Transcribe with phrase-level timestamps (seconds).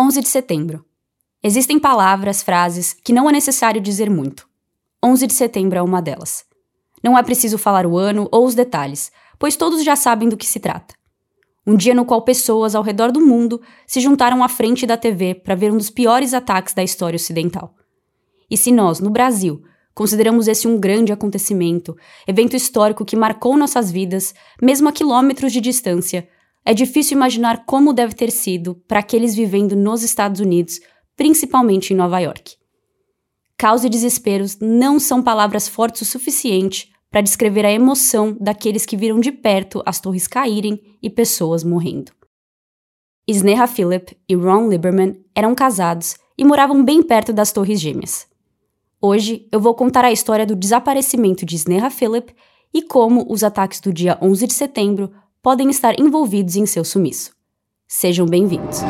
[0.00, 0.82] 11 de setembro.
[1.42, 4.48] Existem palavras, frases que não é necessário dizer muito.
[5.04, 6.42] 11 de setembro é uma delas.
[7.04, 10.46] Não é preciso falar o ano ou os detalhes, pois todos já sabem do que
[10.46, 10.94] se trata.
[11.66, 15.34] Um dia no qual pessoas ao redor do mundo se juntaram à frente da TV
[15.34, 17.74] para ver um dos piores ataques da história ocidental.
[18.50, 19.62] E se nós, no Brasil,
[19.94, 21.94] consideramos esse um grande acontecimento,
[22.26, 26.26] evento histórico que marcou nossas vidas, mesmo a quilômetros de distância,
[26.64, 30.80] é difícil imaginar como deve ter sido para aqueles vivendo nos Estados Unidos,
[31.16, 32.56] principalmente em Nova York.
[33.56, 38.96] Caos e desesperos não são palavras fortes o suficiente para descrever a emoção daqueles que
[38.96, 42.12] viram de perto as torres caírem e pessoas morrendo.
[43.28, 48.26] Sneha Phillip e Ron Lieberman eram casados e moravam bem perto das Torres Gêmeas.
[49.00, 52.34] Hoje eu vou contar a história do desaparecimento de Sneha Phillip
[52.72, 55.10] e como os ataques do dia 11 de setembro
[55.42, 57.32] podem estar envolvidos em seu sumiço.
[57.88, 58.80] Sejam bem-vindos.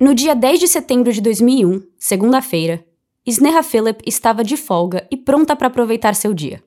[0.00, 2.84] No dia 10 de setembro de 2001, segunda-feira,
[3.24, 6.60] Sneha Phillip estava de folga e pronta para aproveitar seu dia.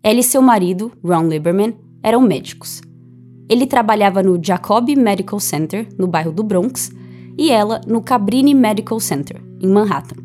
[0.00, 2.80] Ela e seu marido, Ron Lieberman, eram médicos
[3.48, 6.90] ele trabalhava no Jacob Medical Center, no bairro do Bronx,
[7.36, 10.22] e ela no Cabrini Medical Center, em Manhattan.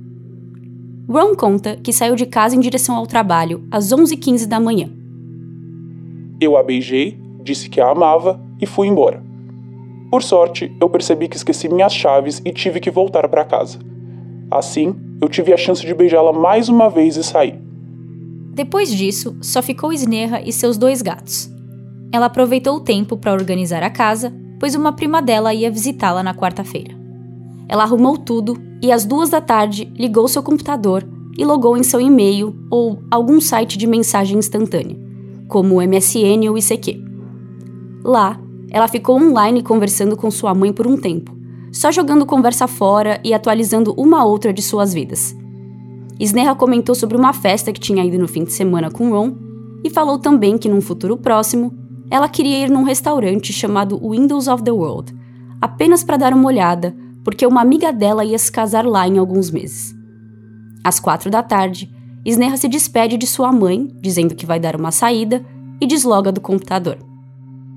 [1.10, 4.90] Ron conta que saiu de casa em direção ao trabalho às 11h15 da manhã.
[6.40, 9.24] Eu a beijei, disse que a amava e fui embora.
[10.12, 13.80] Por sorte, eu percebi que esqueci minhas chaves e tive que voltar para casa.
[14.50, 17.60] Assim, eu tive a chance de beijá-la mais uma vez e sair.
[18.54, 21.50] Depois disso, só ficou Sneha e seus dois gatos,
[22.12, 26.34] ela aproveitou o tempo para organizar a casa, pois uma prima dela ia visitá-la na
[26.34, 26.94] quarta-feira.
[27.68, 32.02] Ela arrumou tudo e às duas da tarde ligou seu computador e logou em seu
[32.02, 34.98] e-mail ou algum site de mensagem instantânea,
[35.48, 37.02] como o MSN ou ICQ.
[38.04, 38.40] Lá,
[38.72, 41.38] ela ficou online conversando com sua mãe por um tempo,
[41.72, 45.36] só jogando conversa fora e atualizando uma outra de suas vidas.
[46.20, 49.36] Sneha comentou sobre uma festa que tinha ido no fim de semana com Ron
[49.84, 51.74] e falou também que num futuro próximo
[52.12, 55.14] ela queria ir num restaurante chamado Windows of the World,
[55.62, 59.52] apenas para dar uma olhada, porque uma amiga dela ia se casar lá em alguns
[59.52, 59.94] meses.
[60.84, 61.90] Às quatro da tarde,
[62.26, 65.46] Sneha se despede de sua mãe, dizendo que vai dar uma saída,
[65.82, 66.98] e desloga do computador.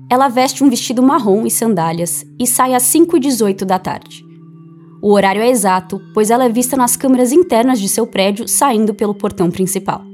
[0.09, 4.23] Ela veste um vestido marrom e sandálias e sai às 5 e 18 da tarde.
[5.01, 8.93] O horário é exato, pois ela é vista nas câmeras internas de seu prédio saindo
[8.93, 10.12] pelo portão principal.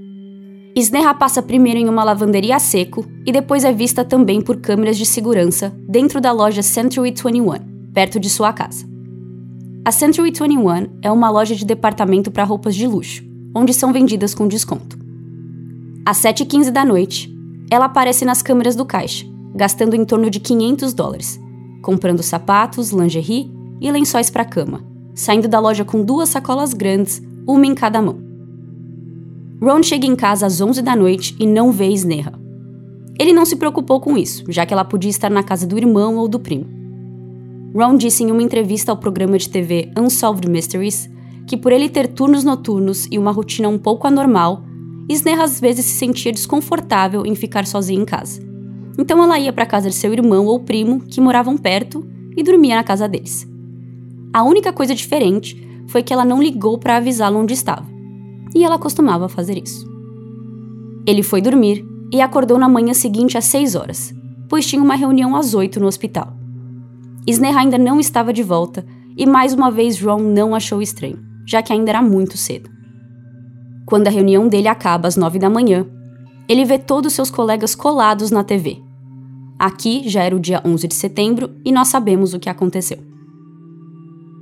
[0.76, 4.98] Sneha passa primeiro em uma lavanderia a seco e depois é vista também por câmeras
[4.98, 8.88] de segurança dentro da loja Century 21, perto de sua casa.
[9.84, 13.24] A Century 21 é uma loja de departamento para roupas de luxo,
[13.56, 14.98] onde são vendidas com desconto.
[16.06, 17.36] Às 7h15 da noite,
[17.72, 19.26] ela aparece nas câmeras do caixa,
[19.56, 21.40] gastando em torno de 500 dólares,
[21.82, 24.84] comprando sapatos, lingerie e lençóis para cama,
[25.16, 28.29] saindo da loja com duas sacolas grandes, uma em cada mão.
[29.62, 32.32] Ron chega em casa às 11 da noite e não vê Sneha.
[33.20, 36.16] Ele não se preocupou com isso, já que ela podia estar na casa do irmão
[36.16, 36.66] ou do primo.
[37.76, 41.10] Ron disse em uma entrevista ao programa de TV Unsolved Mysteries
[41.46, 44.64] que, por ele ter turnos noturnos e uma rotina um pouco anormal,
[45.10, 48.42] Sneha às vezes se sentia desconfortável em ficar sozinha em casa.
[48.98, 52.44] Então ela ia para a casa de seu irmão ou primo, que moravam perto, e
[52.44, 53.46] dormia na casa deles.
[54.32, 57.99] A única coisa diferente foi que ela não ligou para avisá-lo onde estava
[58.56, 59.88] e ela costumava fazer isso.
[61.06, 64.14] Ele foi dormir e acordou na manhã seguinte às 6 horas,
[64.48, 66.34] pois tinha uma reunião às 8 no hospital.
[67.28, 71.62] Sneha ainda não estava de volta e mais uma vez Ron não achou estranho, já
[71.62, 72.70] que ainda era muito cedo.
[73.86, 75.86] Quando a reunião dele acaba às 9 da manhã,
[76.48, 78.82] ele vê todos seus colegas colados na TV.
[79.58, 83.09] Aqui já era o dia 11 de setembro e nós sabemos o que aconteceu.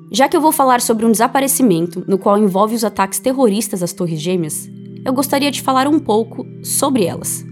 [0.10, 3.92] Já que eu vou falar sobre um desaparecimento no qual envolve os ataques terroristas às
[3.92, 4.70] Torres Gêmeas,
[5.04, 7.46] eu gostaria de falar um pouco sobre elas.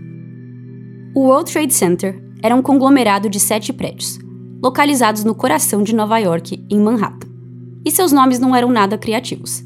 [1.13, 4.17] O World Trade Center era um conglomerado de sete prédios,
[4.63, 7.27] localizados no coração de Nova York, em Manhattan.
[7.83, 9.63] E seus nomes não eram nada criativos.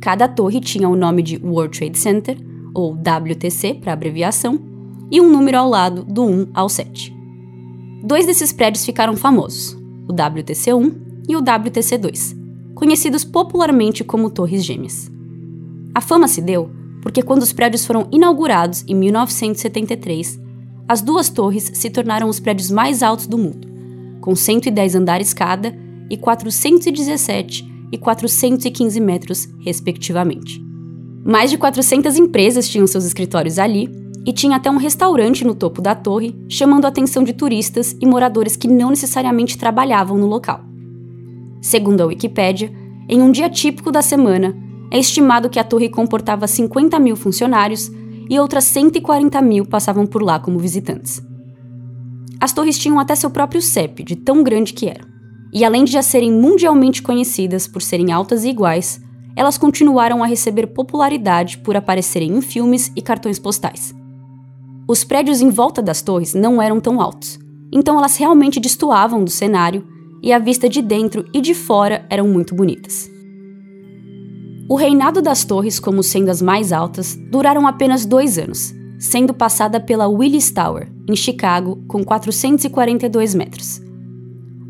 [0.00, 2.38] Cada torre tinha o nome de World Trade Center,
[2.74, 4.58] ou WTC para abreviação,
[5.10, 7.14] e um número ao lado do 1 ao 7.
[8.04, 9.76] Dois desses prédios ficaram famosos,
[10.08, 12.36] o WTC 1 e o WTC-2,
[12.74, 15.08] conhecidos popularmente como Torres Gêmeas.
[15.94, 20.40] A fama se deu porque, quando os prédios foram inaugurados em 1973,
[20.88, 23.68] as duas torres se tornaram os prédios mais altos do mundo,
[24.20, 25.74] com 110 andares cada
[26.10, 30.60] e 417 e 415 metros, respectivamente.
[31.24, 33.88] Mais de 400 empresas tinham seus escritórios ali
[34.26, 38.06] e tinha até um restaurante no topo da torre, chamando a atenção de turistas e
[38.06, 40.69] moradores que não necessariamente trabalhavam no local.
[41.60, 42.72] Segundo a Wikipédia,
[43.08, 44.56] em um dia típico da semana,
[44.90, 47.90] é estimado que a torre comportava 50 mil funcionários
[48.28, 51.22] e outras 140 mil passavam por lá como visitantes.
[52.40, 55.06] As torres tinham até seu próprio CEP, de tão grande que eram.
[55.52, 59.00] E além de já serem mundialmente conhecidas por serem altas e iguais,
[59.36, 63.94] elas continuaram a receber popularidade por aparecerem em filmes e cartões postais.
[64.88, 67.38] Os prédios em volta das torres não eram tão altos,
[67.72, 69.86] então elas realmente destoavam do cenário
[70.22, 73.10] e a vista de dentro e de fora eram muito bonitas.
[74.68, 79.80] O reinado das torres, como sendo as mais altas, duraram apenas dois anos, sendo passada
[79.80, 83.80] pela Willis Tower, em Chicago, com 442 metros.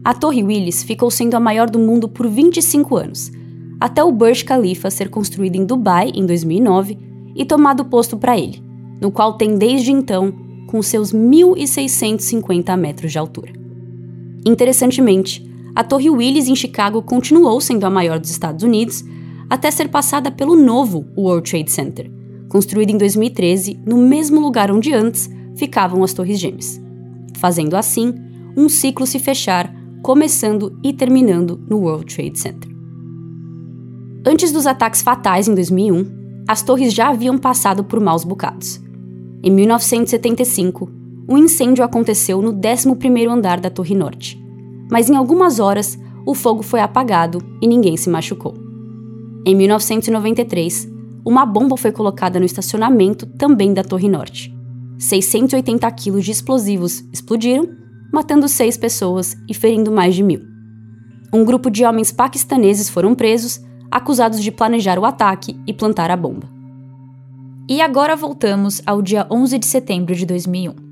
[0.03, 3.31] A Torre Willis ficou sendo a maior do mundo por 25 anos,
[3.79, 6.97] até o Burj Khalifa ser construído em Dubai em 2009
[7.37, 8.63] e tomado posto para ele,
[9.01, 10.33] no qual tem desde então
[10.67, 13.60] com seus 1.650 metros de altura.
[14.45, 19.05] Interessantemente, a Torre Willis em Chicago continuou sendo a maior dos Estados Unidos
[19.49, 22.11] até ser passada pelo novo World Trade Center,
[22.49, 26.81] construído em 2013 no mesmo lugar onde antes ficavam as Torres Gêmeas,
[27.37, 28.15] fazendo assim
[28.57, 32.71] um ciclo se fechar, começando e terminando no World Trade Center.
[34.27, 38.81] Antes dos ataques fatais em 2001, as torres já haviam passado por maus bocados.
[39.43, 40.91] Em 1975,
[41.31, 44.37] um incêndio aconteceu no 11º andar da Torre Norte,
[44.91, 45.97] mas em algumas horas
[46.27, 48.53] o fogo foi apagado e ninguém se machucou.
[49.47, 50.89] Em 1993,
[51.25, 54.53] uma bomba foi colocada no estacionamento também da Torre Norte.
[54.99, 57.69] 680 quilos de explosivos explodiram,
[58.13, 60.41] matando seis pessoas e ferindo mais de mil.
[61.33, 66.17] Um grupo de homens paquistaneses foram presos, acusados de planejar o ataque e plantar a
[66.17, 66.51] bomba.
[67.69, 70.90] E agora voltamos ao dia 11 de setembro de 2001.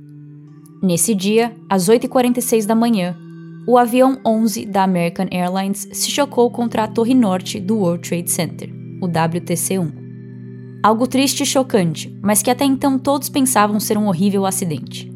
[0.81, 3.17] Nesse dia, às 8h46 da manhã,
[3.67, 8.31] o avião 11 da American Airlines se chocou contra a torre norte do World Trade
[8.31, 8.71] Center,
[9.03, 9.93] o WTC-1.
[10.83, 15.13] Algo triste e chocante, mas que até então todos pensavam ser um horrível acidente.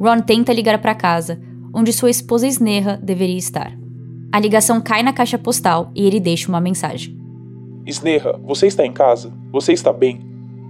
[0.00, 1.40] Ron tenta ligar para casa,
[1.74, 3.76] onde sua esposa Sneha deveria estar.
[4.32, 7.18] A ligação cai na caixa postal e ele deixa uma mensagem.
[7.84, 9.32] Sneha, você está em casa?
[9.50, 10.20] Você está bem?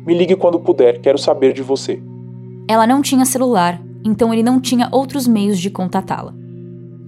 [0.07, 2.03] Me ligue quando puder, quero saber de você.
[2.67, 6.35] Ela não tinha celular, então ele não tinha outros meios de contatá-la.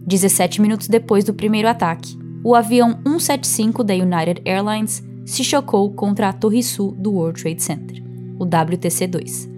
[0.07, 6.29] 17 minutos depois do primeiro ataque, o avião 175 da United Airlines se chocou contra
[6.29, 8.03] a Torre Sul do World Trade Center,
[8.39, 9.49] o WTC-2,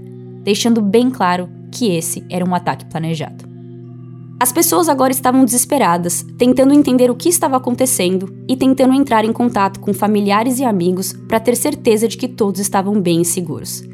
[0.42, 3.52] deixando bem claro que esse era um ataque planejado.
[4.42, 9.32] As pessoas agora estavam desesperadas, tentando entender o que estava acontecendo e tentando entrar em
[9.32, 13.84] contato com familiares e amigos para ter certeza de que todos estavam bem e seguros.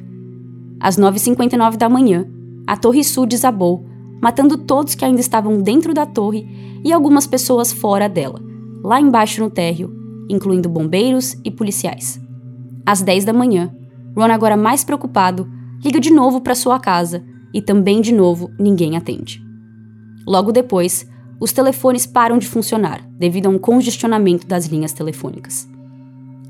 [0.80, 2.26] Às 9h59 da manhã,
[2.68, 3.86] a Torre Sul desabou,
[4.20, 6.46] matando todos que ainda estavam dentro da torre
[6.84, 8.42] e algumas pessoas fora dela,
[8.84, 9.90] lá embaixo no térreo,
[10.28, 12.20] incluindo bombeiros e policiais.
[12.84, 13.74] Às 10 da manhã,
[14.14, 15.48] Ron, agora mais preocupado,
[15.82, 17.24] liga de novo para sua casa
[17.54, 19.42] e também de novo ninguém atende.
[20.26, 21.08] Logo depois,
[21.40, 25.66] os telefones param de funcionar devido a um congestionamento das linhas telefônicas.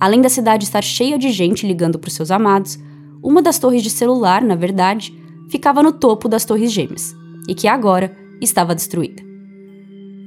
[0.00, 2.76] Além da cidade estar cheia de gente ligando para os seus amados,
[3.22, 5.16] uma das torres de celular, na verdade,
[5.48, 7.14] ficava no topo das torres gêmeas
[7.48, 9.22] e que agora estava destruída.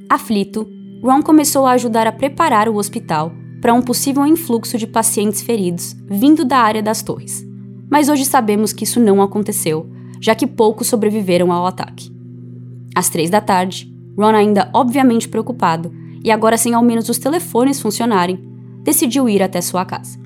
[0.08, 0.68] Aflito,
[1.02, 5.96] Ron começou a ajudar a preparar o hospital para um possível influxo de pacientes feridos
[6.08, 7.46] vindo da área das torres.
[7.90, 9.86] Mas hoje sabemos que isso não aconteceu,
[10.20, 12.10] já que poucos sobreviveram ao ataque.
[12.94, 15.92] Às três da tarde, Ron, ainda obviamente preocupado
[16.24, 18.38] e agora sem ao menos os telefones funcionarem,
[18.82, 20.18] decidiu ir até sua casa.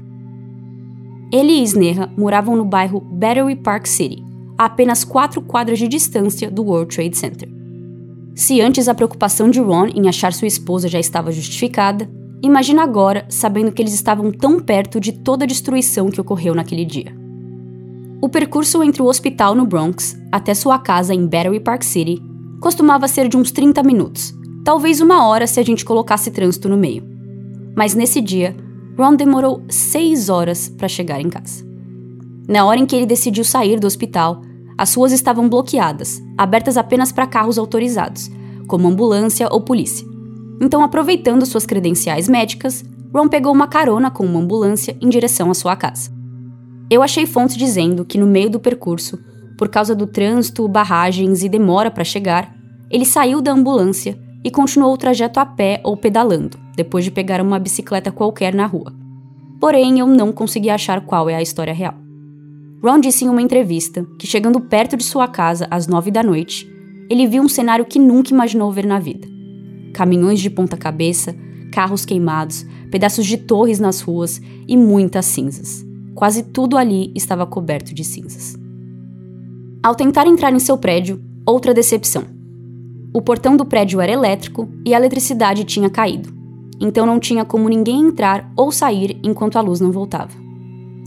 [1.32, 4.24] Ele e Sneha moravam no bairro Battery Park City,
[4.56, 7.48] a apenas quatro quadras de distância do World Trade Center.
[8.34, 12.08] Se antes a preocupação de Ron em achar sua esposa já estava justificada,
[12.42, 16.84] Imagina agora sabendo que eles estavam tão perto de toda a destruição que ocorreu naquele
[16.84, 17.14] dia.
[18.20, 22.22] O percurso entre o hospital no Bronx até sua casa em Battery Park City
[22.60, 24.34] costumava ser de uns 30 minutos,
[24.64, 27.04] talvez uma hora se a gente colocasse trânsito no meio.
[27.74, 28.56] Mas nesse dia,
[28.98, 31.64] Ron demorou 6 horas para chegar em casa.
[32.48, 34.40] Na hora em que ele decidiu sair do hospital,
[34.78, 38.30] as ruas estavam bloqueadas, abertas apenas para carros autorizados,
[38.66, 40.06] como ambulância ou polícia.
[40.60, 45.54] Então, aproveitando suas credenciais médicas, Ron pegou uma carona com uma ambulância em direção à
[45.54, 46.10] sua casa.
[46.90, 49.18] Eu achei fontes dizendo que no meio do percurso,
[49.56, 52.54] por causa do trânsito, barragens e demora para chegar,
[52.90, 57.40] ele saiu da ambulância e continuou o trajeto a pé ou pedalando, depois de pegar
[57.40, 58.92] uma bicicleta qualquer na rua.
[59.58, 62.05] Porém, eu não consegui achar qual é a história real.
[62.82, 66.70] Ron disse em uma entrevista que, chegando perto de sua casa às nove da noite,
[67.08, 69.26] ele viu um cenário que nunca imaginou ver na vida:
[69.94, 71.34] caminhões de ponta-cabeça,
[71.72, 75.84] carros queimados, pedaços de torres nas ruas e muitas cinzas.
[76.14, 78.56] Quase tudo ali estava coberto de cinzas.
[79.82, 82.24] Ao tentar entrar em seu prédio, outra decepção.
[83.12, 86.34] O portão do prédio era elétrico e a eletricidade tinha caído,
[86.80, 90.45] então não tinha como ninguém entrar ou sair enquanto a luz não voltava.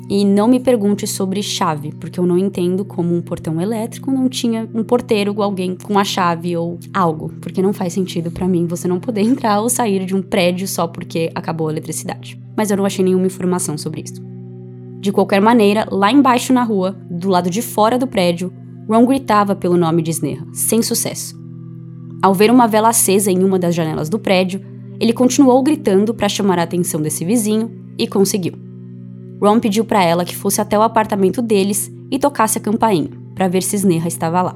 [0.09, 4.27] E não me pergunte sobre chave, porque eu não entendo como um portão elétrico não
[4.27, 8.47] tinha um porteiro ou alguém com a chave ou algo, porque não faz sentido para
[8.47, 12.41] mim você não poder entrar ou sair de um prédio só porque acabou a eletricidade.
[12.57, 14.19] Mas eu não achei nenhuma informação sobre isso.
[14.99, 18.51] De qualquer maneira, lá embaixo na rua, do lado de fora do prédio,
[18.89, 21.39] Ron gritava pelo nome de Sneha, sem sucesso.
[22.19, 24.59] Ao ver uma vela acesa em uma das janelas do prédio,
[24.99, 28.68] ele continuou gritando para chamar a atenção desse vizinho e conseguiu.
[29.41, 33.47] Ron pediu para ela que fosse até o apartamento deles e tocasse a campainha, para
[33.47, 34.55] ver se Sneha estava lá.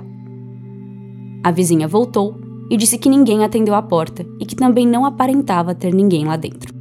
[1.44, 2.38] A vizinha voltou
[2.70, 6.36] e disse que ninguém atendeu a porta e que também não aparentava ter ninguém lá
[6.36, 6.74] dentro.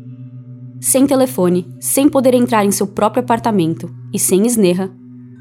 [0.81, 4.91] Sem telefone, sem poder entrar em seu próprio apartamento e sem Sneha,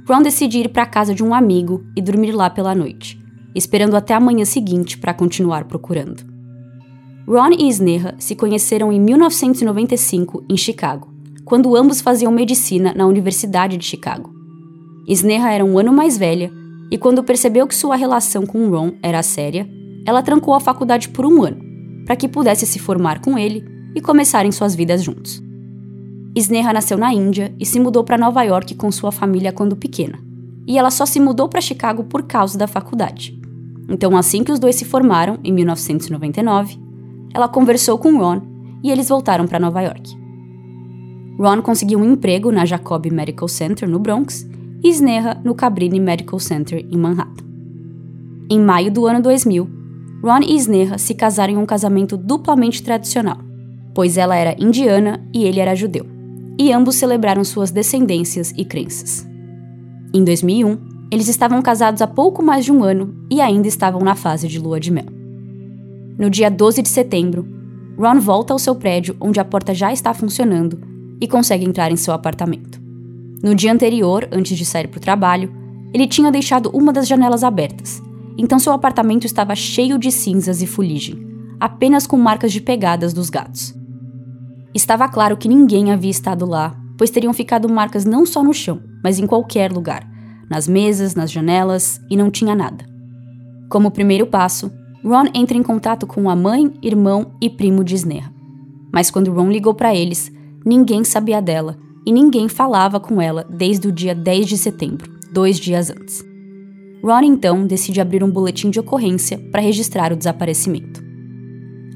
[0.08, 3.20] Ron decidiu ir para a casa de um amigo e dormir lá pela noite,
[3.56, 6.24] esperando até a manhã seguinte para continuar procurando.
[7.27, 11.11] Ron e Sneha se conheceram em 1995 em Chicago
[11.51, 14.34] quando ambos faziam medicina na Universidade de Chicago.
[15.05, 16.50] Sneha era um ano mais velha
[16.89, 19.70] e, quando percebeu que sua relação com Ron era séria,
[20.05, 21.62] ela trancou a faculdade por um ano,
[22.05, 25.43] para que pudesse se formar com ele e começarem suas vidas juntos.
[26.38, 30.20] Sneha nasceu na Índia e se mudou para Nova York com sua família quando pequena,
[30.65, 33.38] e ela só se mudou para Chicago por causa da faculdade.
[33.89, 36.79] Então, assim que os dois se formaram, em 1999,
[37.34, 38.41] ela conversou com Ron
[38.81, 40.21] e eles voltaram para Nova York.
[41.42, 44.48] Ron conseguiu um emprego na Jacob Medical Center, no Bronx,
[44.84, 47.44] e Sneha no Cabrini Medical Center, em Manhattan.
[48.48, 49.68] Em maio do ano 2000,
[50.24, 53.40] Ron e Sneha se casaram em um casamento duplamente tradicional,
[53.96, 56.06] pois ela era indiana e ele era judeu,
[56.60, 59.28] e ambos celebraram suas descendências e crenças.
[60.14, 60.78] Em 2001,
[61.12, 64.60] eles estavam casados há pouco mais de um ano e ainda estavam na fase de
[64.60, 65.08] lua de mel.
[66.20, 67.48] No dia 12 de setembro,
[67.98, 71.96] Ron volta ao seu prédio onde a porta já está funcionando e consegue entrar em
[71.96, 72.82] seu apartamento.
[73.44, 75.54] No dia anterior, antes de sair para o trabalho,
[75.94, 78.01] ele tinha deixado uma das janelas abertas,
[78.38, 81.28] então seu apartamento estava cheio de cinzas e fuligem,
[81.60, 83.74] apenas com marcas de pegadas dos gatos.
[84.74, 88.82] Estava claro que ninguém havia estado lá, pois teriam ficado marcas não só no chão,
[89.04, 90.10] mas em qualquer lugar,
[90.50, 92.86] nas mesas, nas janelas, e não tinha nada.
[93.70, 94.72] Como primeiro passo,
[95.04, 98.32] Ron entra em contato com a mãe, irmão e primo de Sneha.
[98.94, 100.32] Mas quando Ron ligou para eles,
[100.65, 105.60] Ninguém sabia dela e ninguém falava com ela desde o dia 10 de setembro, dois
[105.60, 106.24] dias antes.
[107.03, 111.01] Ron então decide abrir um boletim de ocorrência para registrar o desaparecimento.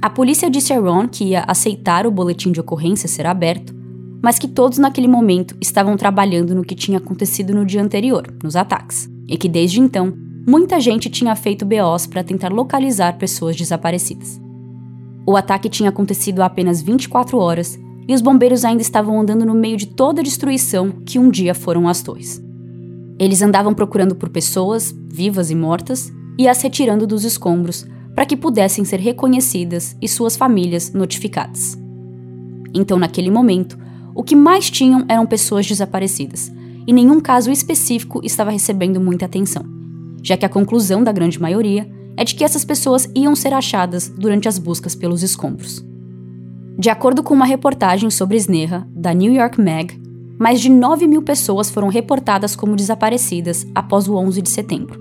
[0.01, 3.73] A polícia disse a Ron que ia aceitar o boletim de ocorrência ser aberto,
[4.21, 8.55] mas que todos naquele momento estavam trabalhando no que tinha acontecido no dia anterior, nos
[8.55, 10.13] ataques, e que desde então
[10.47, 14.39] muita gente tinha feito BOs para tentar localizar pessoas desaparecidas.
[15.27, 19.53] O ataque tinha acontecido há apenas 24 horas e os bombeiros ainda estavam andando no
[19.53, 22.43] meio de toda a destruição que um dia foram as torres.
[23.17, 28.37] Eles andavam procurando por pessoas, vivas e mortas, e as retirando dos escombros para que
[28.37, 31.77] pudessem ser reconhecidas e suas famílias notificadas.
[32.73, 33.77] Então, naquele momento,
[34.13, 36.51] o que mais tinham eram pessoas desaparecidas,
[36.87, 39.65] e nenhum caso específico estava recebendo muita atenção,
[40.21, 44.07] já que a conclusão da grande maioria é de que essas pessoas iam ser achadas
[44.07, 45.83] durante as buscas pelos escombros.
[46.77, 49.97] De acordo com uma reportagem sobre Sneha, da New York Mag,
[50.37, 54.99] mais de 9 mil pessoas foram reportadas como desaparecidas após o 11 de setembro,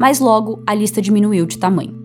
[0.00, 1.96] mas logo a lista diminuiu de tamanho.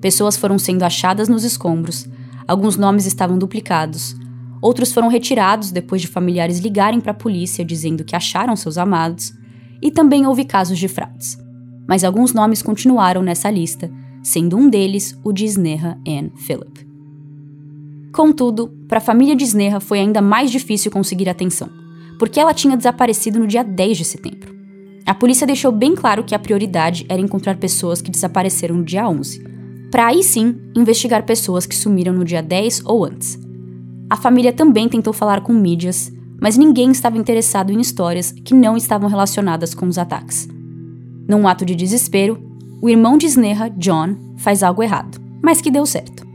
[0.00, 2.08] Pessoas foram sendo achadas nos escombros,
[2.48, 4.16] alguns nomes estavam duplicados,
[4.60, 9.32] outros foram retirados depois de familiares ligarem para a polícia dizendo que acharam seus amados,
[9.80, 11.38] e também houve casos de fraudes.
[11.86, 13.88] Mas alguns nomes continuaram nessa lista,
[14.20, 16.87] sendo um deles o de Sneha Ann Phillip.
[18.12, 21.68] Contudo, para a família de Sneha foi ainda mais difícil conseguir atenção,
[22.18, 24.56] porque ela tinha desaparecido no dia 10 de setembro.
[25.06, 29.08] A polícia deixou bem claro que a prioridade era encontrar pessoas que desapareceram no dia
[29.08, 29.42] 11,
[29.90, 33.38] para aí sim investigar pessoas que sumiram no dia 10 ou antes.
[34.10, 38.76] A família também tentou falar com mídias, mas ninguém estava interessado em histórias que não
[38.76, 40.48] estavam relacionadas com os ataques.
[41.26, 42.38] Num ato de desespero,
[42.80, 46.26] o irmão de Sneha, John, faz algo errado, mas que deu certo.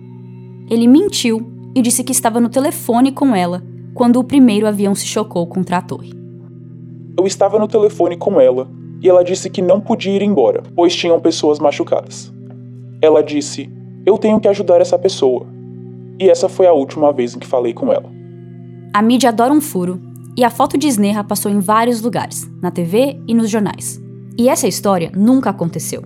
[0.69, 3.63] ele mentiu e disse que estava no telefone com ela
[3.93, 6.13] quando o primeiro avião se chocou contra a torre.
[7.17, 8.67] Eu estava no telefone com ela
[9.01, 12.33] e ela disse que não podia ir embora, pois tinham pessoas machucadas.
[13.01, 13.69] Ela disse:
[14.05, 15.45] Eu tenho que ajudar essa pessoa.
[16.19, 18.09] E essa foi a última vez em que falei com ela.
[18.93, 19.99] A mídia adora um furo
[20.37, 24.01] e a foto de Sneha passou em vários lugares, na TV e nos jornais.
[24.37, 26.01] E essa história nunca aconteceu.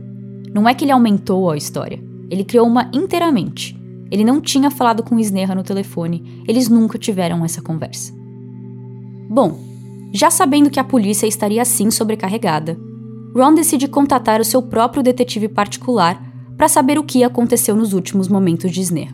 [0.53, 3.76] Não é que ele aumentou a história, ele criou uma inteiramente.
[4.11, 8.13] Ele não tinha falado com Sneha no telefone, eles nunca tiveram essa conversa.
[9.29, 9.59] Bom,
[10.13, 12.77] já sabendo que a polícia estaria assim sobrecarregada,
[13.35, 16.21] Ron decide contatar o seu próprio detetive particular
[16.57, 19.13] para saber o que aconteceu nos últimos momentos de Sneha.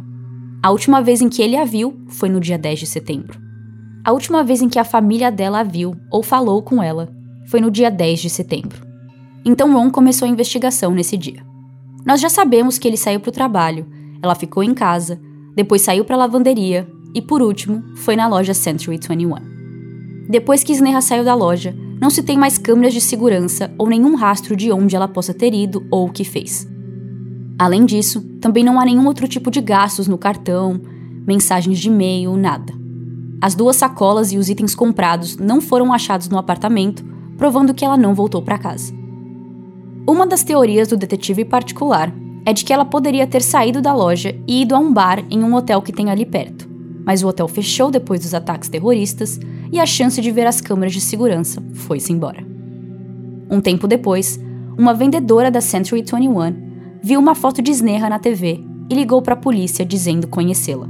[0.62, 3.38] A última vez em que ele a viu foi no dia 10 de setembro.
[4.05, 7.12] A última vez em que a família dela a viu ou falou com ela
[7.47, 8.85] foi no dia 10 de setembro.
[9.43, 11.43] Então Ron começou a investigação nesse dia.
[12.05, 13.85] Nós já sabemos que ele saiu para o trabalho,
[14.24, 15.20] ela ficou em casa,
[15.53, 19.36] depois saiu para a lavanderia e, por último, foi na loja Century 21.
[20.30, 24.15] Depois que Sneha saiu da loja, não se tem mais câmeras de segurança ou nenhum
[24.15, 26.65] rastro de onde ela possa ter ido ou o que fez.
[27.60, 30.80] Além disso, também não há nenhum outro tipo de gastos no cartão,
[31.27, 32.74] mensagens de e-mail, nada.
[33.42, 37.03] As duas sacolas e os itens comprados não foram achados no apartamento,
[37.38, 38.94] provando que ela não voltou para casa.
[40.08, 42.13] Uma das teorias do detetive particular
[42.45, 45.43] é de que ela poderia ter saído da loja e ido a um bar em
[45.43, 46.69] um hotel que tem ali perto,
[47.05, 49.39] mas o hotel fechou depois dos ataques terroristas
[49.71, 52.45] e a chance de ver as câmeras de segurança foi-se embora.
[53.50, 54.39] Um tempo depois,
[54.77, 59.33] uma vendedora da Century 21 viu uma foto de Sneha na TV e ligou para
[59.33, 60.89] a polícia dizendo conhecê-la.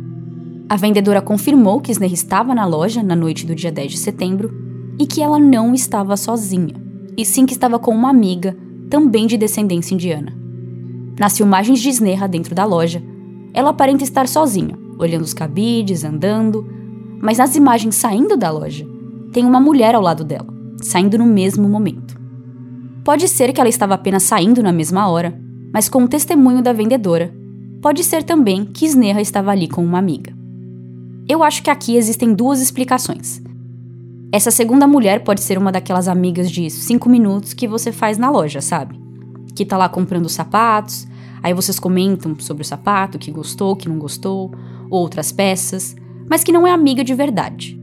[0.69, 4.53] A vendedora confirmou que Sneha estava na loja na noite do dia 10 de setembro
[4.99, 6.75] e que ela não estava sozinha,
[7.17, 8.55] e sim que estava com uma amiga,
[8.89, 10.42] também de descendência indiana.
[11.19, 13.01] Nas filmagens de Sneha dentro da loja,
[13.53, 16.67] ela aparenta estar sozinha, olhando os cabides, andando,
[17.21, 18.85] mas nas imagens saindo da loja,
[19.31, 20.47] tem uma mulher ao lado dela,
[20.81, 22.19] saindo no mesmo momento.
[23.03, 25.39] Pode ser que ela estava apenas saindo na mesma hora,
[25.73, 27.33] mas com o testemunho da vendedora,
[27.81, 30.33] pode ser também que Sneha estava ali com uma amiga.
[31.27, 33.41] Eu acho que aqui existem duas explicações.
[34.31, 38.29] Essa segunda mulher pode ser uma daquelas amigas de 5 minutos que você faz na
[38.29, 39.02] loja, sabe?
[39.55, 41.07] Que tá lá comprando sapatos,
[41.41, 44.51] aí vocês comentam sobre o sapato, que gostou, que não gostou,
[44.89, 45.95] outras peças,
[46.29, 47.79] mas que não é amiga de verdade.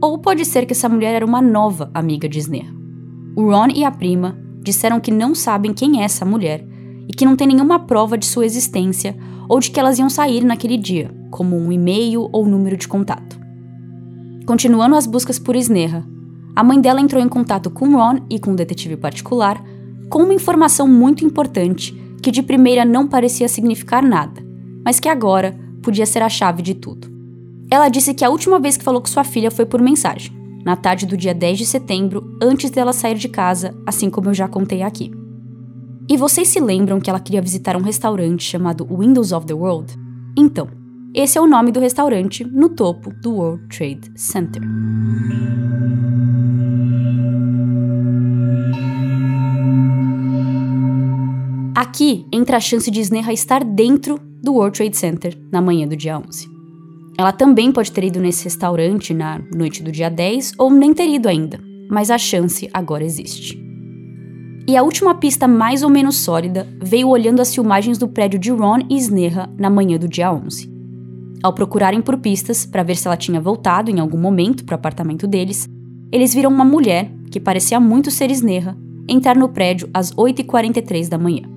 [0.00, 2.72] Ou pode ser que essa mulher era uma nova amiga de Sneha.
[3.36, 6.66] O Ron e a prima disseram que não sabem quem é essa mulher
[7.08, 9.16] e que não tem nenhuma prova de sua existência
[9.48, 13.40] ou de que elas iam sair naquele dia, como um e-mail ou número de contato.
[14.46, 16.04] Continuando as buscas por Sneha,
[16.54, 19.62] a mãe dela entrou em contato com Ron e com um detetive particular
[20.12, 24.44] com uma informação muito importante que de primeira não parecia significar nada,
[24.84, 27.10] mas que agora podia ser a chave de tudo.
[27.70, 30.30] Ela disse que a última vez que falou com sua filha foi por mensagem,
[30.66, 34.34] na tarde do dia 10 de setembro, antes dela sair de casa, assim como eu
[34.34, 35.10] já contei aqui.
[36.06, 39.94] E vocês se lembram que ela queria visitar um restaurante chamado Windows of the World?
[40.36, 40.68] Então,
[41.14, 44.60] esse é o nome do restaurante no topo do World Trade Center.
[51.82, 55.96] Aqui entra a chance de Sneha estar dentro do World Trade Center na manhã do
[55.96, 56.48] dia 11.
[57.18, 61.08] Ela também pode ter ido nesse restaurante na noite do dia 10 ou nem ter
[61.08, 61.58] ido ainda,
[61.90, 63.60] mas a chance agora existe.
[64.68, 68.52] E a última pista mais ou menos sólida veio olhando as filmagens do prédio de
[68.52, 70.70] Ron e Sneha na manhã do dia 11.
[71.42, 74.78] Ao procurarem por pistas para ver se ela tinha voltado em algum momento para o
[74.78, 75.68] apartamento deles,
[76.12, 78.76] eles viram uma mulher, que parecia muito ser Sneha,
[79.08, 81.51] entrar no prédio às 8h43 da manhã.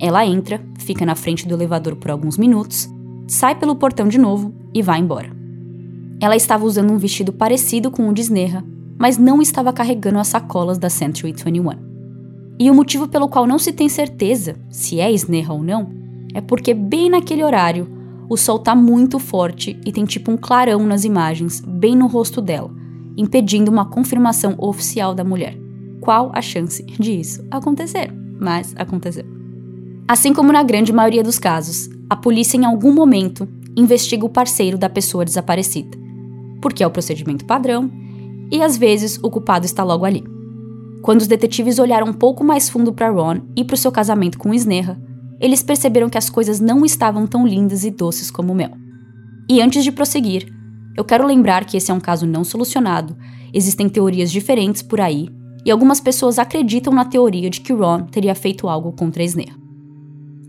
[0.00, 2.88] Ela entra, fica na frente do elevador por alguns minutos,
[3.26, 5.30] sai pelo portão de novo e vai embora.
[6.20, 8.64] Ela estava usando um vestido parecido com o de Sneha,
[8.98, 11.70] mas não estava carregando as sacolas da Century 21.
[12.58, 15.90] E o motivo pelo qual não se tem certeza se é Sneha ou não
[16.34, 17.88] é porque, bem naquele horário,
[18.28, 22.40] o sol tá muito forte e tem tipo um clarão nas imagens, bem no rosto
[22.40, 22.70] dela,
[23.16, 25.56] impedindo uma confirmação oficial da mulher.
[26.00, 28.10] Qual a chance disso acontecer?
[28.40, 29.41] Mas aconteceu.
[30.12, 34.76] Assim como na grande maioria dos casos, a polícia em algum momento investiga o parceiro
[34.76, 35.96] da pessoa desaparecida,
[36.60, 37.90] porque é o procedimento padrão
[38.50, 40.22] e às vezes o culpado está logo ali.
[41.00, 44.38] Quando os detetives olharam um pouco mais fundo para Ron e para o seu casamento
[44.38, 45.00] com Sneha,
[45.40, 48.72] eles perceberam que as coisas não estavam tão lindas e doces como o mel.
[49.48, 50.46] E antes de prosseguir,
[50.94, 53.16] eu quero lembrar que esse é um caso não solucionado,
[53.50, 55.30] existem teorias diferentes por aí,
[55.64, 59.61] e algumas pessoas acreditam na teoria de que Ron teria feito algo contra Sneha.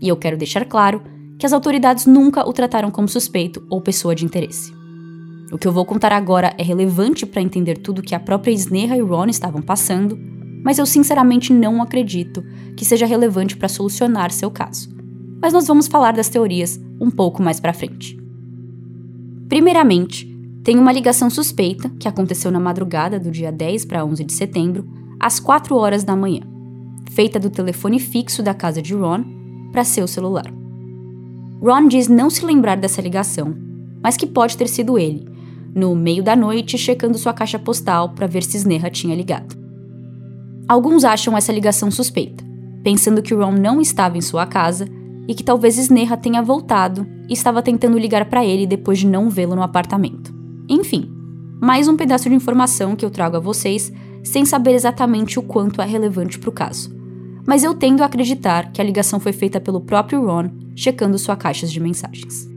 [0.04, 1.02] E eu quero deixar claro
[1.38, 4.70] que as autoridades nunca o trataram como suspeito ou pessoa de interesse.
[5.50, 8.98] O que eu vou contar agora é relevante para entender tudo que a própria Sneha
[8.98, 10.18] e Ron estavam passando,
[10.62, 12.44] mas eu sinceramente não acredito
[12.76, 14.94] que seja relevante para solucionar seu caso.
[15.40, 18.18] Mas nós vamos falar das teorias um pouco mais para frente.
[19.48, 20.26] Primeiramente,
[20.62, 24.86] tem uma ligação suspeita que aconteceu na madrugada do dia 10 para 11 de setembro,
[25.18, 26.42] às 4 horas da manhã,
[27.10, 29.43] feita do telefone fixo da casa de Ron
[29.74, 30.46] para seu celular.
[31.60, 33.56] Ron diz não se lembrar dessa ligação,
[34.00, 35.26] mas que pode ter sido ele,
[35.74, 39.56] no meio da noite checando sua caixa postal para ver se Sneha tinha ligado.
[40.68, 42.44] Alguns acham essa ligação suspeita,
[42.84, 44.86] pensando que Ron não estava em sua casa
[45.26, 49.28] e que talvez Sneha tenha voltado e estava tentando ligar para ele depois de não
[49.28, 50.32] vê-lo no apartamento.
[50.68, 51.10] Enfim,
[51.60, 55.82] mais um pedaço de informação que eu trago a vocês sem saber exatamente o quanto
[55.82, 56.94] é relevante para o caso.
[57.46, 61.36] Mas eu tendo a acreditar que a ligação foi feita pelo próprio Ron, checando sua
[61.36, 62.48] caixa de mensagens.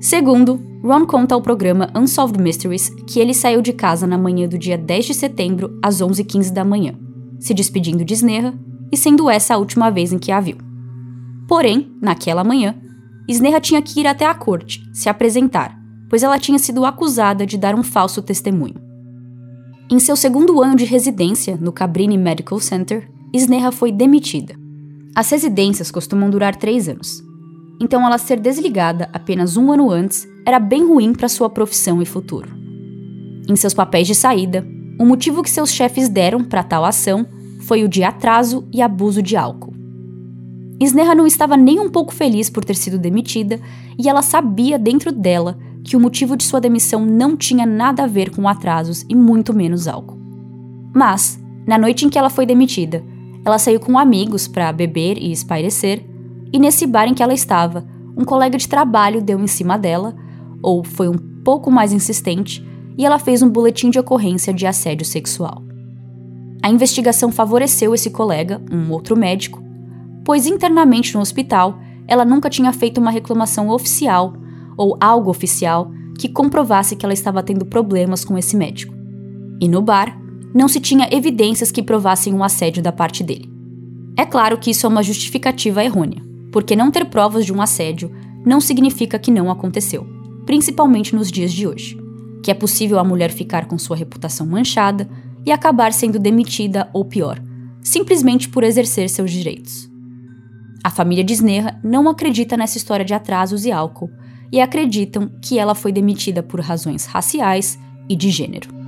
[0.00, 4.58] Segundo, Ron conta ao programa Unsolved Mysteries que ele saiu de casa na manhã do
[4.58, 6.94] dia 10 de setembro, às 11h15 da manhã,
[7.38, 8.52] se despedindo de Sneha
[8.90, 10.56] e sendo essa a última vez em que a viu.
[11.46, 12.74] Porém, naquela manhã,
[13.28, 15.78] Sneha tinha que ir até a corte, se apresentar,
[16.10, 18.74] pois ela tinha sido acusada de dar um falso testemunho.
[19.88, 24.54] Em seu segundo ano de residência no Cabrini Medical Center, Sneha foi demitida.
[25.14, 27.22] As residências costumam durar três anos,
[27.80, 32.06] então ela ser desligada apenas um ano antes era bem ruim para sua profissão e
[32.06, 32.50] futuro.
[33.48, 34.66] Em seus papéis de saída,
[34.98, 37.26] o motivo que seus chefes deram para tal ação
[37.60, 39.72] foi o de atraso e abuso de álcool.
[40.80, 43.60] Sneha não estava nem um pouco feliz por ter sido demitida
[43.98, 48.06] e ela sabia dentro dela que o motivo de sua demissão não tinha nada a
[48.06, 50.20] ver com atrasos e muito menos álcool.
[50.94, 53.04] Mas, na noite em que ela foi demitida,
[53.44, 56.04] ela saiu com amigos para beber e espairecer,
[56.52, 57.84] e nesse bar em que ela estava,
[58.16, 60.14] um colega de trabalho deu em cima dela,
[60.62, 62.64] ou foi um pouco mais insistente,
[62.96, 65.62] e ela fez um boletim de ocorrência de assédio sexual.
[66.62, 69.62] A investigação favoreceu esse colega, um outro médico,
[70.24, 74.34] pois internamente no hospital ela nunca tinha feito uma reclamação oficial
[74.76, 78.94] ou algo oficial que comprovasse que ela estava tendo problemas com esse médico.
[79.60, 80.16] E no bar,
[80.54, 83.50] não se tinha evidências que provassem um assédio da parte dele.
[84.16, 88.10] É claro que isso é uma justificativa errônea, porque não ter provas de um assédio
[88.44, 90.06] não significa que não aconteceu,
[90.44, 91.98] principalmente nos dias de hoje,
[92.42, 95.08] que é possível a mulher ficar com sua reputação manchada
[95.46, 97.42] e acabar sendo demitida ou pior,
[97.80, 99.90] simplesmente por exercer seus direitos.
[100.84, 104.10] A família de Sneha não acredita nessa história de atrasos e álcool
[104.50, 108.81] e acreditam que ela foi demitida por razões raciais e de gênero.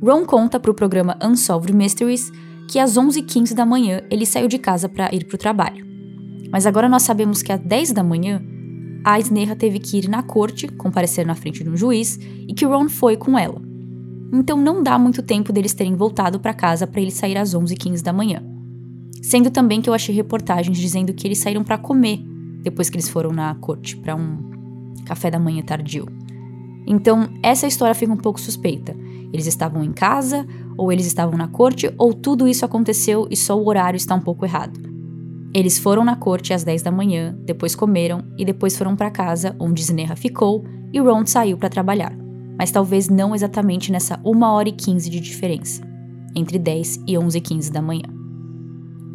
[0.00, 2.30] Ron conta para o programa Unsolved Mysteries
[2.68, 5.84] que às 11h15 da manhã ele saiu de casa para ir para o trabalho.
[6.52, 8.40] Mas agora nós sabemos que às 10 da manhã
[9.04, 12.64] a Sneha teve que ir na corte, comparecer na frente de um juiz e que
[12.64, 13.60] Ron foi com ela.
[14.32, 18.02] Então não dá muito tempo deles terem voltado para casa para ele sair às 11h15
[18.02, 18.42] da manhã.
[19.22, 22.20] Sendo também que eu achei reportagens dizendo que eles saíram para comer
[22.62, 24.38] depois que eles foram na corte para um
[25.04, 26.06] café da manhã tardio.
[26.90, 28.96] Então, essa história fica um pouco suspeita.
[29.30, 33.54] Eles estavam em casa, ou eles estavam na corte, ou tudo isso aconteceu e só
[33.60, 34.80] o horário está um pouco errado.
[35.52, 39.54] Eles foram na corte às 10 da manhã, depois comeram e depois foram para casa,
[39.60, 42.16] onde Sneha ficou e Ron saiu para trabalhar.
[42.58, 45.82] Mas talvez não exatamente nessa 1 hora e 15 de diferença,
[46.34, 48.08] entre 10 e 11 e 15 da manhã.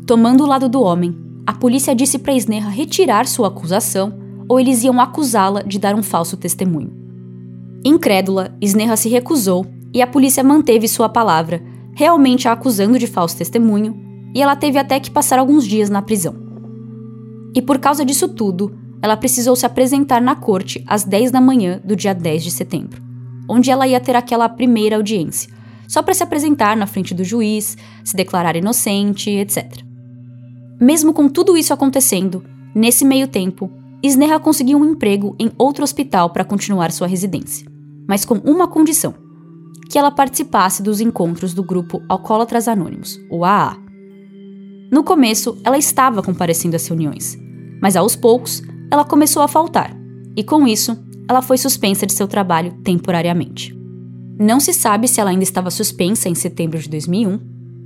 [0.05, 4.13] Tomando o lado do homem, a polícia disse para Sneha retirar sua acusação
[4.47, 7.02] ou eles iam acusá-la de dar um falso testemunho.
[7.85, 11.61] Incrédula, Sneha se recusou e a polícia manteve sua palavra,
[11.93, 13.95] realmente a acusando de falso testemunho,
[14.33, 16.35] e ela teve até que passar alguns dias na prisão.
[17.55, 21.79] E por causa disso tudo, ela precisou se apresentar na corte às 10 da manhã
[21.83, 23.01] do dia 10 de setembro,
[23.47, 25.53] onde ela ia ter aquela primeira audiência,
[25.87, 29.83] só para se apresentar na frente do juiz, se declarar inocente, etc.
[30.79, 32.43] Mesmo com tudo isso acontecendo,
[32.73, 33.69] nesse meio tempo,
[34.01, 37.67] Sneha conseguiu um emprego em outro hospital para continuar sua residência,
[38.07, 39.13] mas com uma condição:
[39.89, 43.77] que ela participasse dos encontros do grupo Alcoólatras Anônimos, o AA.
[44.91, 47.37] No começo, ela estava comparecendo às reuniões,
[47.81, 48.61] mas aos poucos
[48.91, 49.95] ela começou a faltar,
[50.35, 53.75] e com isso, ela foi suspensa de seu trabalho temporariamente.
[54.39, 57.39] Não se sabe se ela ainda estava suspensa em setembro de 2001,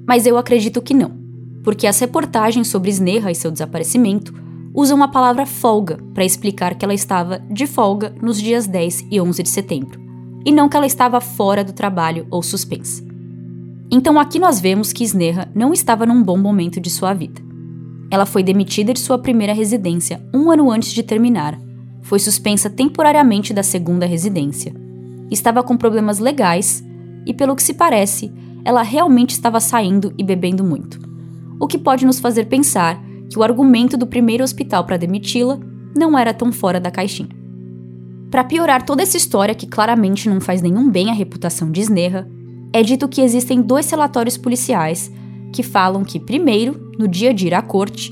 [0.07, 1.27] mas eu acredito que não
[1.67, 4.33] porque as reportagens sobre Sneha e seu desaparecimento
[4.73, 9.19] usam a palavra folga para explicar que ela estava de folga nos dias 10 e
[9.19, 9.99] 11 de setembro,
[10.47, 13.03] e não que ela estava fora do trabalho ou suspensa.
[13.91, 17.41] Então aqui nós vemos que Sneha não estava num bom momento de sua vida.
[18.09, 21.59] Ela foi demitida de sua primeira residência um ano antes de terminar,
[22.01, 24.73] foi suspensa temporariamente da segunda residência,
[25.29, 26.81] estava com problemas legais
[27.25, 28.31] e, pelo que se parece,
[28.63, 30.97] ela realmente estava saindo e bebendo muito.
[31.59, 32.97] O que pode nos fazer pensar
[33.29, 35.59] que o argumento do primeiro hospital para demiti-la
[35.93, 37.35] não era tão fora da caixinha.
[38.29, 42.27] Para piorar toda essa história que claramente não faz nenhum bem à reputação de Sneha,
[42.73, 45.11] é dito que existem dois relatórios policiais
[45.53, 48.11] que falam que, primeiro, no dia de ir à corte,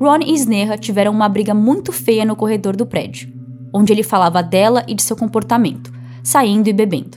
[0.00, 3.32] Ron e Sneha tiveram uma briga muito feia no corredor do prédio,
[3.72, 5.90] onde ele falava dela e de seu comportamento,
[6.22, 7.16] saindo e bebendo.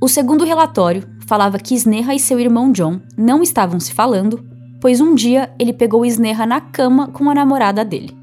[0.00, 4.42] O segundo relatório falava que Sneha e seu irmão John não estavam se falando,
[4.80, 8.21] pois um dia ele pegou Sneha na cama com a namorada dele.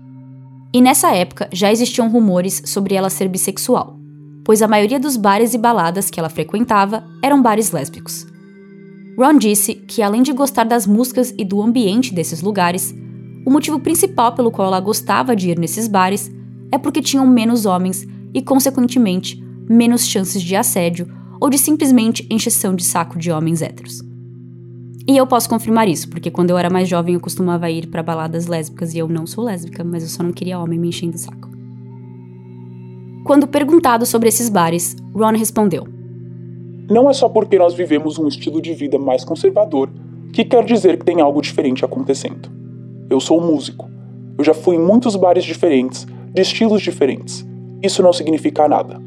[0.74, 3.98] E nessa época já existiam rumores sobre ela ser bissexual,
[4.46, 8.28] pois a maioria dos bares e baladas que ela frequentava eram bares lésbicos.
[9.18, 12.94] Ron disse que, além de gostar das músicas e do ambiente desses lugares,
[13.46, 16.32] o motivo principal pelo qual ela gostava de ir nesses bares
[16.72, 21.08] é porque tinham menos homens e, consequentemente, menos chances de assédio
[21.42, 24.09] ou de simplesmente encheção de saco de homens héteros.
[25.10, 28.04] E eu posso confirmar isso, porque quando eu era mais jovem eu costumava ir para
[28.04, 31.16] baladas lésbicas e eu não sou lésbica, mas eu só não queria homem me enchendo
[31.16, 31.50] o saco.
[33.26, 35.88] Quando perguntado sobre esses bares, Ron respondeu:
[36.88, 39.90] Não é só porque nós vivemos um estilo de vida mais conservador
[40.32, 42.48] que quer dizer que tem algo diferente acontecendo.
[43.10, 43.90] Eu sou músico.
[44.38, 47.44] Eu já fui em muitos bares diferentes, de estilos diferentes.
[47.82, 49.02] Isso não significa nada.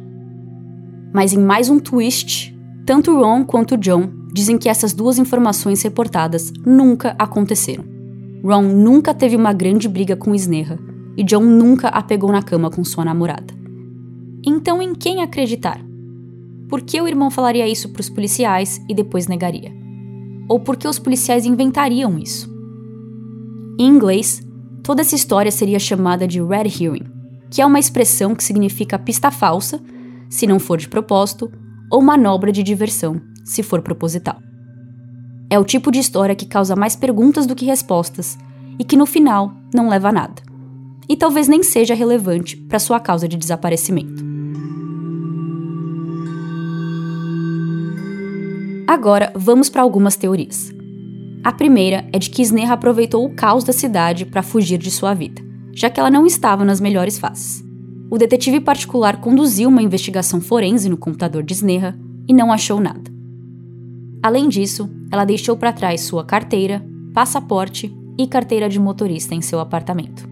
[1.12, 2.53] Mas em mais um twist,
[2.85, 7.85] tanto Ron quanto John dizem que essas duas informações reportadas nunca aconteceram.
[8.42, 10.79] Ron nunca teve uma grande briga com Sneha
[11.16, 13.55] e John nunca a pegou na cama com sua namorada.
[14.45, 15.81] Então, em quem acreditar?
[16.68, 19.71] Por que o irmão falaria isso para os policiais e depois negaria?
[20.49, 22.51] Ou por que os policiais inventariam isso?
[23.79, 24.42] Em inglês,
[24.83, 27.05] toda essa história seria chamada de red herring,
[27.51, 29.81] que é uma expressão que significa pista falsa,
[30.29, 31.53] se não for de propósito,
[31.90, 34.39] ou manobra de diversão, se for proposital.
[35.51, 38.39] É o tipo de história que causa mais perguntas do que respostas
[38.79, 40.41] e que no final não leva a nada.
[41.09, 44.25] E talvez nem seja relevante para sua causa de desaparecimento.
[48.89, 50.73] Agora vamos para algumas teorias.
[51.45, 55.13] A primeira é de que Sneha aproveitou o caos da cidade para fugir de sua
[55.13, 55.43] vida,
[55.75, 57.65] já que ela não estava nas melhores fases.
[58.11, 63.12] O detetive particular conduziu uma investigação forense no computador de Sneha e não achou nada.
[64.23, 69.59] Além disso, ela deixou para trás sua carteira, passaporte e carteira de motorista em seu
[69.59, 70.31] apartamento.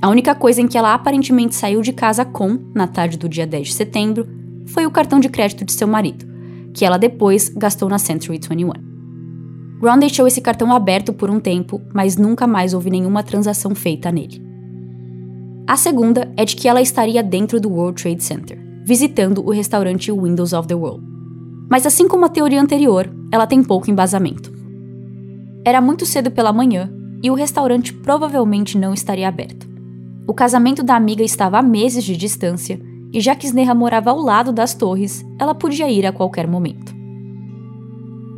[0.00, 3.46] A única coisa em que ela aparentemente saiu de casa com, na tarde do dia
[3.46, 4.26] 10 de setembro,
[4.66, 6.24] foi o cartão de crédito de seu marido,
[6.72, 8.70] que ela depois gastou na Century 21.
[9.82, 14.12] Ron deixou esse cartão aberto por um tempo, mas nunca mais houve nenhuma transação feita
[14.12, 14.40] nele.
[15.66, 20.12] A segunda é de que ela estaria dentro do World Trade Center, visitando o restaurante
[20.12, 21.11] Windows of the World.
[21.72, 24.52] Mas assim como a teoria anterior, ela tem pouco embasamento.
[25.64, 29.66] Era muito cedo pela manhã e o restaurante provavelmente não estaria aberto.
[30.28, 32.78] O casamento da amiga estava a meses de distância
[33.10, 36.94] e já que Sneha morava ao lado das torres, ela podia ir a qualquer momento.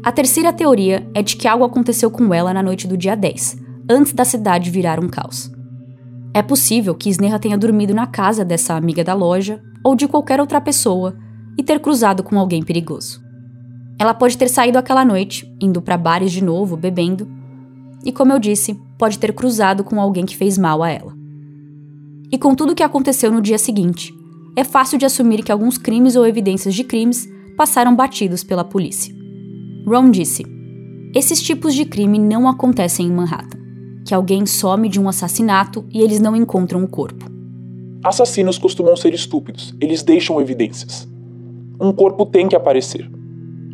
[0.04, 3.58] A terceira teoria é de que algo aconteceu com ela na noite do dia 10,
[3.90, 5.50] antes da cidade virar um caos.
[6.32, 10.38] É possível que Sneha tenha dormido na casa dessa amiga da loja ou de qualquer
[10.38, 11.16] outra pessoa
[11.58, 13.23] e ter cruzado com alguém perigoso.
[14.04, 17.26] Ela pode ter saído aquela noite, indo para bares de novo, bebendo,
[18.04, 21.14] e como eu disse, pode ter cruzado com alguém que fez mal a ela.
[22.30, 24.12] E com tudo o que aconteceu no dia seguinte,
[24.54, 29.14] é fácil de assumir que alguns crimes ou evidências de crimes passaram batidos pela polícia.
[29.86, 30.44] Ron disse:
[31.14, 33.58] Esses tipos de crime não acontecem em Manhattan.
[34.04, 37.24] Que alguém some de um assassinato e eles não encontram o corpo.
[38.04, 41.08] Assassinos costumam ser estúpidos, eles deixam evidências.
[41.80, 43.13] Um corpo tem que aparecer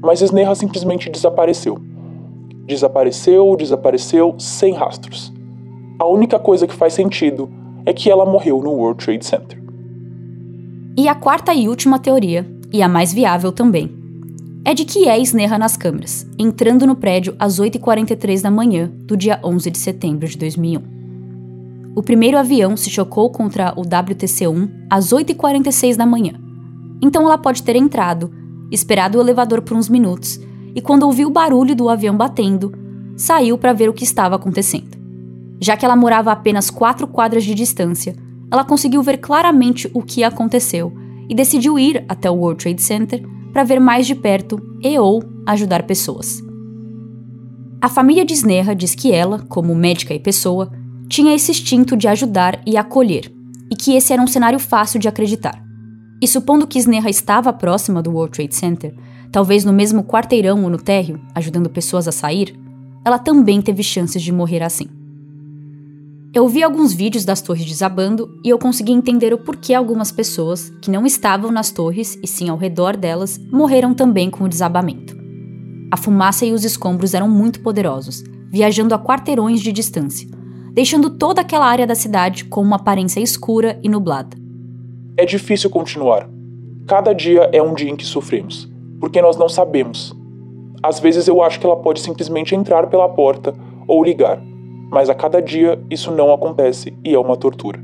[0.02, 1.78] mas Sneha simplesmente desapareceu.
[2.66, 5.32] Desapareceu, desapareceu, sem rastros.
[5.98, 7.50] A única coisa que faz sentido
[7.84, 9.60] é que ela morreu no World Trade Center.
[10.96, 13.90] E a quarta e última teoria, e a mais viável também,
[14.64, 19.16] é de que é Sneha nas câmeras, entrando no prédio às 8h43 da manhã do
[19.16, 20.82] dia 11 de setembro de 2001.
[21.96, 26.34] O primeiro avião se chocou contra o WTC-1 às 8h46 da manhã,
[27.02, 28.30] então ela pode ter entrado
[28.70, 30.40] esperado o elevador por uns minutos
[30.74, 32.72] e, quando ouviu o barulho do avião batendo,
[33.16, 34.98] saiu para ver o que estava acontecendo.
[35.61, 38.14] Já que ela morava a apenas quatro quadras de distância,
[38.50, 40.92] ela conseguiu ver claramente o que aconteceu
[41.28, 45.22] e decidiu ir até o World Trade Center para ver mais de perto e ou
[45.46, 46.42] ajudar pessoas.
[47.80, 48.35] A família de
[48.76, 50.70] diz que ela, como médica e pessoa,
[51.09, 53.33] tinha esse instinto de ajudar e acolher,
[53.70, 55.69] e que esse era um cenário fácil de acreditar.
[56.20, 58.94] E supondo que Sneha estava próxima do World Trade Center,
[59.33, 62.59] talvez no mesmo quarteirão ou no térreo, ajudando pessoas a sair,
[63.04, 64.87] ela também teve chances de morrer assim.
[66.33, 70.70] Eu vi alguns vídeos das torres desabando e eu consegui entender o porquê algumas pessoas,
[70.80, 75.16] que não estavam nas torres e sim ao redor delas, morreram também com o desabamento.
[75.90, 80.28] A fumaça e os escombros eram muito poderosos, viajando a quarteirões de distância,
[80.72, 84.37] deixando toda aquela área da cidade com uma aparência escura e nublada.
[85.20, 86.28] É difícil continuar.
[86.87, 90.16] Cada dia é um dia em que sofremos, porque nós não sabemos.
[90.83, 93.54] Às vezes eu acho que ela pode simplesmente entrar pela porta
[93.87, 94.40] ou ligar
[94.90, 97.80] mas a cada dia isso não acontece e é uma tortura.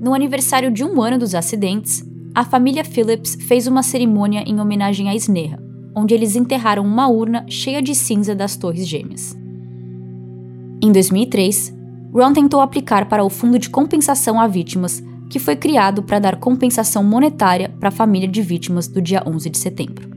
[0.00, 2.02] No aniversário de um ano dos acidentes,
[2.34, 5.62] a família Phillips fez uma cerimônia em homenagem a Sneha,
[5.94, 9.36] onde eles enterraram uma urna cheia de cinza das Torres Gêmeas.
[10.82, 11.72] Em 2003,
[12.12, 16.36] Ron tentou aplicar para o Fundo de Compensação a Vítimas, que foi criado para dar
[16.36, 20.10] compensação monetária para a família de vítimas do dia 11 de setembro.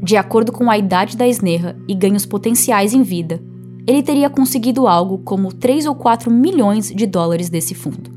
[0.00, 3.42] De acordo com a idade da Sneha e ganhos potenciais em vida,
[3.88, 8.08] ele teria conseguido algo como 3 ou 4 milhões de dólares desse fundo.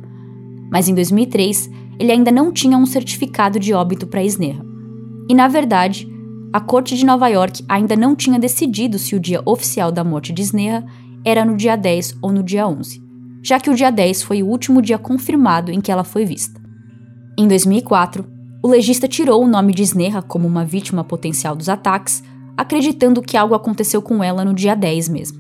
[0.72, 4.64] Mas em 2003, ele ainda não tinha um certificado de óbito para Sneha.
[5.28, 6.08] E na verdade,
[6.54, 10.32] a corte de Nova York ainda não tinha decidido se o dia oficial da morte
[10.32, 10.86] de Sneha
[11.26, 13.09] era no dia 10 ou no dia 11,
[13.42, 16.60] já que o dia 10 foi o último dia confirmado em que ela foi vista.
[17.38, 18.26] Em 2004,
[18.62, 22.22] o legista tirou o nome de Sneha como uma vítima potencial dos ataques,
[22.58, 25.40] acreditando que algo aconteceu com ela no dia 10 mesmo.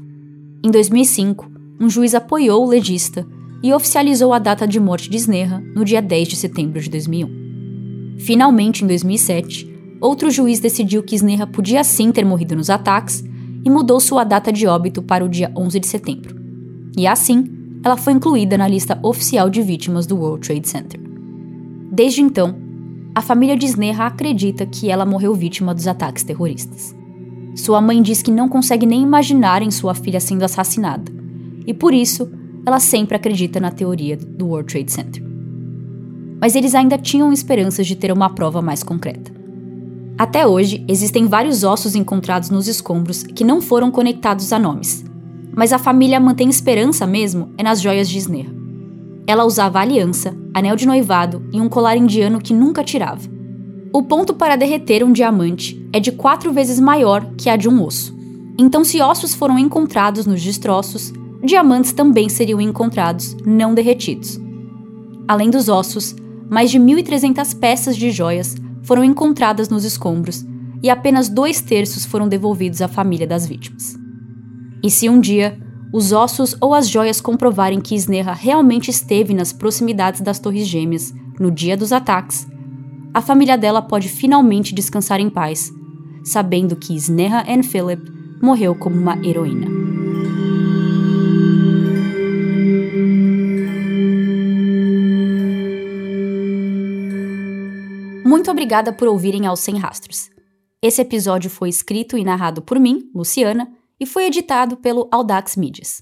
[0.63, 3.27] Em 2005, um juiz apoiou o legista
[3.61, 8.17] e oficializou a data de morte de Sneha no dia 10 de setembro de 2001.
[8.19, 13.23] Finalmente, em 2007, outro juiz decidiu que Sneha podia sim ter morrido nos ataques
[13.65, 16.39] e mudou sua data de óbito para o dia 11 de setembro.
[16.97, 20.99] E assim, ela foi incluída na lista oficial de vítimas do World Trade Center.
[21.91, 22.55] Desde então,
[23.15, 26.95] a família de Sneha acredita que ela morreu vítima dos ataques terroristas.
[27.55, 31.11] Sua mãe diz que não consegue nem imaginar em sua filha sendo assassinada,
[31.65, 32.29] e por isso
[32.65, 35.23] ela sempre acredita na teoria do World Trade Center.
[36.39, 39.31] Mas eles ainda tinham esperanças de ter uma prova mais concreta.
[40.17, 45.03] Até hoje, existem vários ossos encontrados nos escombros que não foram conectados a nomes,
[45.59, 48.49] mas a família mantém esperança mesmo é nas joias de Sneha.
[49.27, 53.27] Ela usava aliança, anel de noivado e um colar indiano que nunca tirava.
[53.91, 57.83] O ponto para derreter um diamante é de quatro vezes maior que a de um
[57.83, 58.17] osso.
[58.57, 61.11] Então, se ossos foram encontrados nos destroços,
[61.43, 64.39] diamantes também seriam encontrados, não derretidos.
[65.27, 66.15] Além dos ossos,
[66.49, 70.45] mais de 1.300 peças de joias foram encontradas nos escombros
[70.81, 73.98] e apenas dois terços foram devolvidos à família das vítimas.
[74.81, 75.59] E se um dia
[75.91, 81.13] os ossos ou as joias comprovarem que Sneha realmente esteve nas proximidades das Torres Gêmeas
[81.39, 82.47] no dia dos ataques,
[83.13, 85.71] a família dela pode finalmente descansar em paz,
[86.23, 88.03] sabendo que Sneha Ann Phillip
[88.41, 89.67] morreu como uma heroína.
[98.23, 100.29] Muito obrigada por ouvirem aos Sem Rastros.
[100.81, 103.67] Esse episódio foi escrito e narrado por mim, Luciana,
[103.99, 106.01] e foi editado pelo Audax Mídias.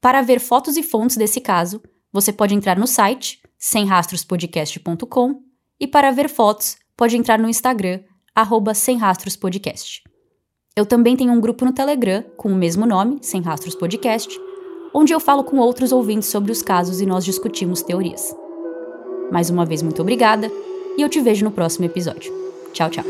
[0.00, 1.82] Para ver fotos e fontes desse caso,
[2.12, 5.42] você pode entrar no site semrastrospodcast.com
[5.80, 8.00] e para ver fotos, pode entrar no Instagram,
[8.34, 10.02] arroba Sem Rastros Podcast.
[10.74, 14.38] Eu também tenho um grupo no Telegram com o mesmo nome, Sem Rastros Podcast,
[14.94, 18.34] onde eu falo com outros ouvintes sobre os casos e nós discutimos teorias.
[19.30, 20.50] Mais uma vez, muito obrigada
[20.96, 22.32] e eu te vejo no próximo episódio.
[22.72, 23.04] Tchau, tchau.